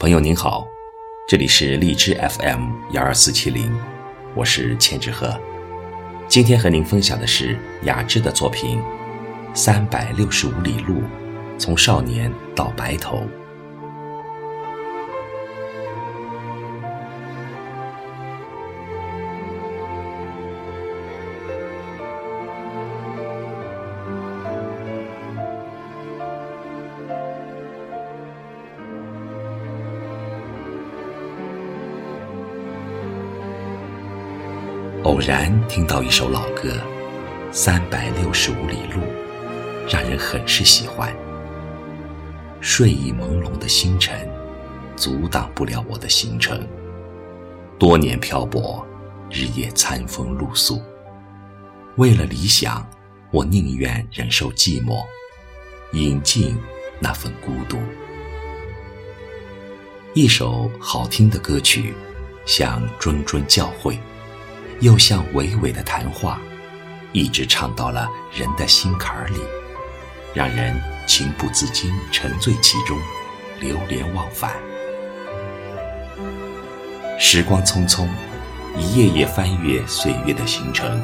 [0.00, 0.66] 朋友您好，
[1.28, 3.70] 这里是荔枝 FM 幺二四七零，
[4.34, 5.38] 我是千纸鹤。
[6.26, 8.78] 今天和您分享的是雅致的作品
[9.52, 11.02] 《三百六十五里路，
[11.58, 13.18] 从少年到白头》。
[35.10, 36.68] 偶然听到一首老歌，
[37.50, 39.02] 《三百六十五里路》，
[39.92, 41.12] 让人很是喜欢。
[42.60, 44.30] 睡意朦胧的星辰，
[44.94, 46.64] 阻挡不了我的行程。
[47.76, 48.86] 多年漂泊，
[49.28, 50.80] 日夜餐风露宿。
[51.96, 52.88] 为了理想，
[53.32, 55.04] 我宁愿忍受寂寞，
[55.92, 56.56] 饮尽
[57.00, 57.78] 那份孤独。
[60.14, 61.94] 一首好听的歌曲，
[62.46, 63.98] 像谆谆教诲。
[64.80, 66.40] 又像娓娓的谈话，
[67.12, 69.38] 一直唱到了人的心坎里，
[70.32, 70.74] 让人
[71.06, 72.98] 情不自禁沉醉其中，
[73.60, 74.54] 流连忘返。
[77.18, 78.08] 时光匆匆，
[78.74, 80.98] 一页页翻阅岁月的行程，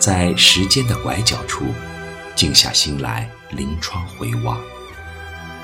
[0.00, 1.66] 在时间的拐角处，
[2.34, 4.60] 静下心来临窗回望，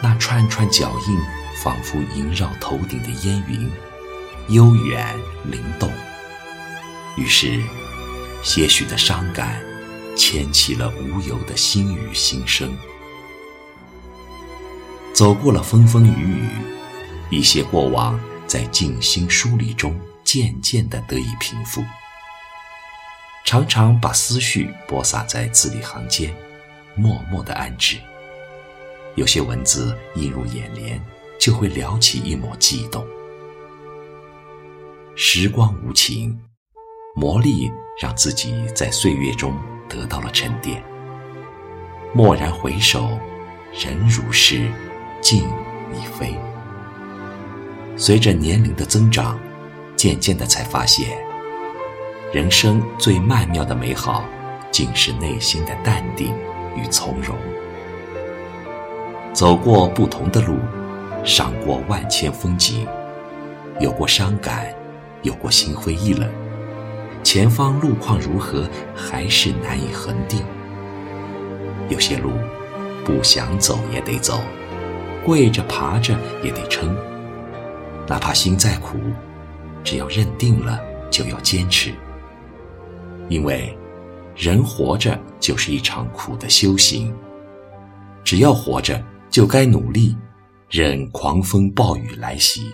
[0.00, 1.18] 那串串脚印
[1.60, 3.68] 仿佛萦绕头顶的烟云，
[4.50, 5.04] 悠远
[5.50, 5.90] 灵动。
[7.16, 7.60] 于是，
[8.42, 9.60] 些许的伤感，
[10.16, 12.74] 牵起了无由的心语心声。
[15.12, 16.48] 走过了风风雨
[17.30, 21.84] 雨，一些过往在静心梳理中渐渐的得以平复。
[23.44, 26.34] 常常把思绪播撒在字里行间，
[26.94, 27.98] 默默的安置。
[29.16, 31.02] 有些文字映入眼帘，
[31.38, 33.04] 就会撩起一抹悸动。
[35.16, 36.38] 时光无情。
[37.20, 39.54] 磨砺让自己在岁月中
[39.86, 40.82] 得到了沉淀。
[42.14, 43.10] 蓦然回首，
[43.74, 44.66] 人如逝，
[45.20, 45.46] 境
[45.92, 46.34] 已非。
[47.94, 49.38] 随着年龄的增长，
[49.96, 51.10] 渐渐的才发现，
[52.32, 54.24] 人生最曼妙的美好，
[54.70, 56.34] 竟是内心的淡定
[56.74, 57.36] 与从容。
[59.34, 60.56] 走过不同的路，
[61.22, 62.88] 赏过万千风景，
[63.78, 64.74] 有过伤感，
[65.20, 66.26] 有过心灰意冷。
[67.22, 70.42] 前方路况如何，还是难以恒定。
[71.88, 72.32] 有些路，
[73.04, 74.40] 不想走也得走，
[75.24, 76.96] 跪着爬着也得撑。
[78.06, 78.98] 哪怕心再苦，
[79.84, 81.92] 只要认定了，就要坚持。
[83.28, 83.76] 因为，
[84.34, 87.14] 人活着就是一场苦的修行。
[88.24, 90.16] 只要活着，就该努力，
[90.68, 92.72] 任狂风暴雨来袭。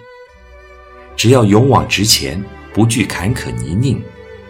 [1.14, 2.42] 只要勇往直前，
[2.72, 4.02] 不惧坎坷泥泞。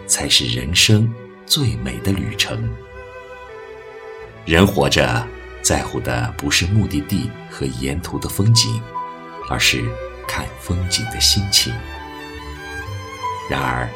[0.07, 1.13] 才是人生
[1.45, 2.67] 最美的旅程。
[4.45, 5.27] 人活着，
[5.61, 8.81] 在乎的不是目的地和沿途的风景，
[9.49, 9.83] 而是
[10.25, 11.73] 看风景的心情。
[13.49, 13.89] 然而，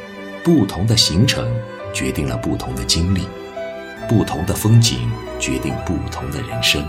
[0.44, 1.50] 不同的行程
[1.94, 3.26] 决定了不同的经历，
[4.10, 6.86] 不同的风景决定不同的人生。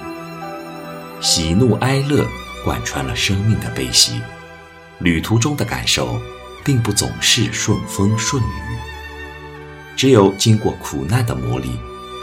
[1.20, 2.26] 喜怒哀乐
[2.64, 4.20] 贯穿了生命的悲喜，
[4.98, 6.20] 旅途中的感受
[6.64, 8.46] 并不总是顺风顺雨。
[9.96, 11.66] 只有经过苦难的磨砺，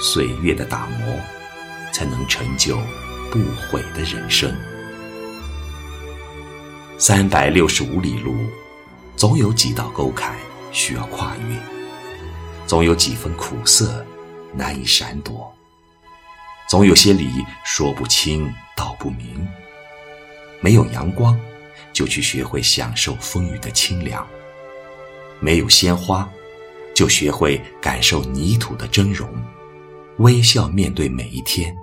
[0.02, 1.16] 岁月的打磨，
[1.94, 2.78] 才能成就
[3.32, 4.54] 不悔的人生。
[6.98, 8.36] 三百六十五里路，
[9.16, 10.36] 总有几道沟坎
[10.72, 11.58] 需要跨越，
[12.68, 14.06] 总有几分苦涩
[14.54, 15.54] 难以闪躲，
[16.68, 17.30] 总有些理
[17.64, 19.48] 说不清道不明。
[20.60, 21.40] 没有阳光，
[21.94, 24.26] 就去学会享受风雨的清凉；
[25.40, 26.30] 没有鲜花。
[27.00, 29.26] 就学会感受泥土的峥嵘，
[30.18, 31.74] 微笑面对每一天，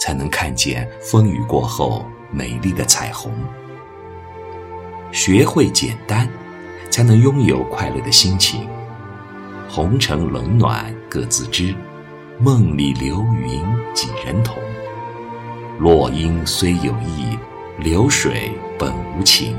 [0.00, 3.30] 才能看见风雨过后美丽的彩虹。
[5.12, 6.26] 学会简单，
[6.88, 8.66] 才能拥有快乐的心情。
[9.68, 11.74] 红尘冷暖各自知，
[12.38, 14.56] 梦里流云几人同。
[15.80, 17.36] 落英虽有意，
[17.78, 19.54] 流水本无情。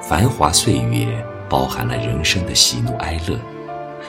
[0.00, 1.22] 繁华岁月。
[1.50, 3.36] 包含了人生的喜怒哀乐，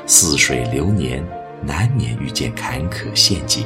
[0.06, 1.26] 似水流年，
[1.64, 3.66] 难免遇见坎坷陷阱。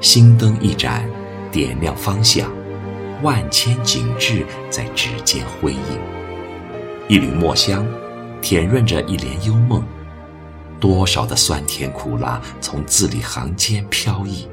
[0.00, 1.04] 心灯一盏，
[1.50, 2.48] 点亮方向，
[3.22, 5.80] 万千景致在指尖辉映。
[7.08, 7.84] 一缕墨香，
[8.40, 9.82] 舔润着一帘幽梦。
[10.78, 14.46] 多少的酸甜苦辣，从字里行间飘逸。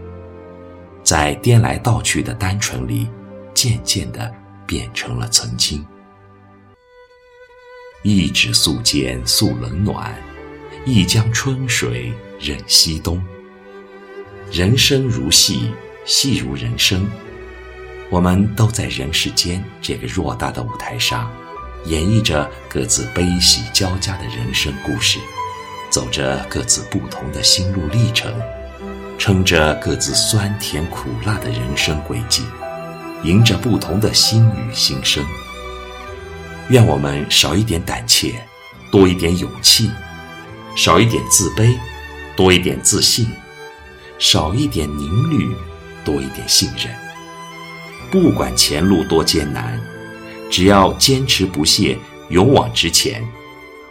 [1.04, 3.08] 在颠来倒去的单纯里，
[3.54, 4.32] 渐渐的
[4.66, 5.86] 变成了曾经。
[8.04, 10.16] 一纸素笺诉冷暖，
[10.86, 13.24] 一江春水任西东。
[14.52, 15.72] 人生如戏，
[16.04, 17.08] 戏如人生。
[18.10, 21.32] 我们都在人世间这个偌大的舞台上，
[21.86, 25.20] 演绎着各自悲喜交加的人生故事，
[25.92, 28.34] 走着各自不同的心路历程，
[29.20, 32.42] 撑着各自酸甜苦辣的人生轨迹，
[33.24, 35.24] 迎着不同的心语心声。
[36.72, 38.34] 愿我们少一点胆怯，
[38.90, 39.90] 多一点勇气；
[40.74, 41.78] 少一点自卑，
[42.34, 43.26] 多一点自信；
[44.18, 45.54] 少一点凝虑，
[46.06, 46.96] 多一点信任。
[48.10, 49.78] 不管前路多艰难，
[50.50, 53.22] 只要坚持不懈，勇往直前，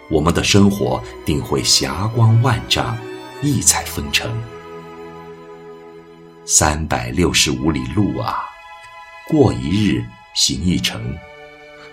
[0.09, 2.97] 我们的生活定会霞光万丈，
[3.43, 4.33] 异彩纷呈。
[6.47, 8.39] 三百六十五里路啊，
[9.29, 11.15] 过一日行一程，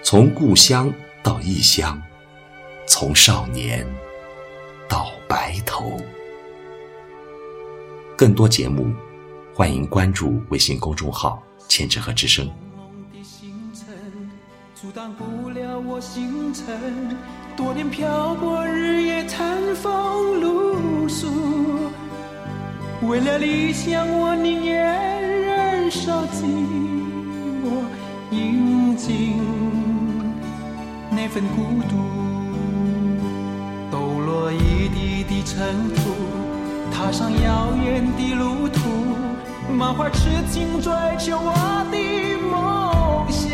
[0.04, 2.02] 从故乡到异乡，
[2.88, 3.86] 从少年
[4.88, 6.00] 到白头。
[8.18, 8.88] 更多节目，
[9.54, 11.44] 欢迎关注微信公众号。
[11.68, 12.50] 千纸鹤之声。
[14.74, 17.18] 阻挡不了我星辰，
[17.58, 21.28] 多年漂泊，日夜餐风露宿。
[23.02, 26.46] 为了理想，我宁愿忍受寂
[31.38, 31.96] 份孤独。
[33.92, 36.02] 抖落一地的尘土，
[36.92, 38.80] 踏上遥远的路途。
[39.72, 41.54] 满怀痴情追求我
[41.92, 41.98] 的
[42.50, 43.54] 梦想，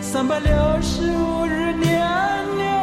[0.00, 2.06] 三百六十五日年
[2.54, 2.73] 年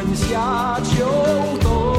[0.00, 1.04] 春夏秋
[1.60, 1.89] 冬。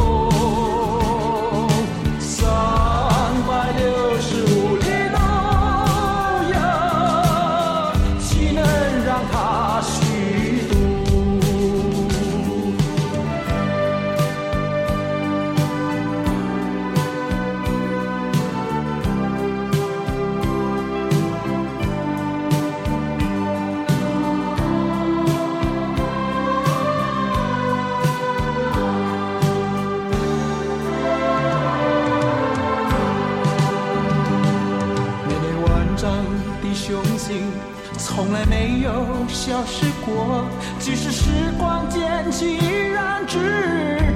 [37.97, 38.91] 从来没有
[39.27, 40.45] 消失过，
[40.79, 43.39] 即使时光渐去，依然执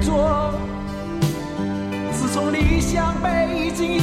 [0.04, 0.52] 着。
[2.12, 4.00] 自从离乡背井，已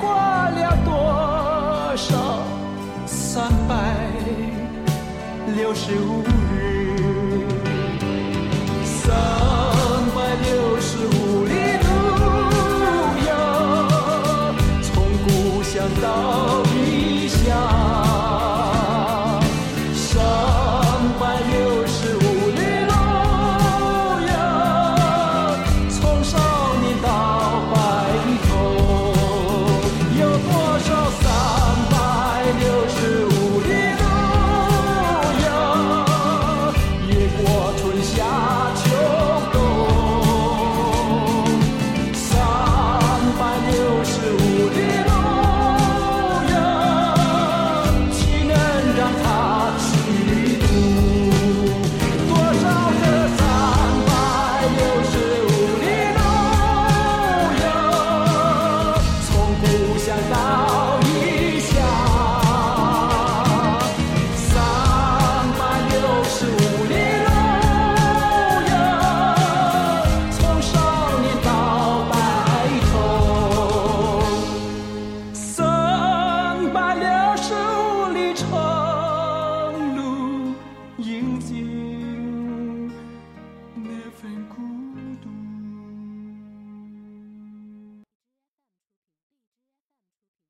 [0.00, 2.42] 过了多少
[3.06, 3.74] 三百
[5.54, 6.22] 六十五
[6.56, 6.69] 日？